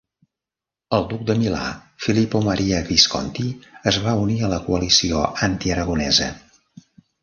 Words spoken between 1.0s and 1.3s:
duc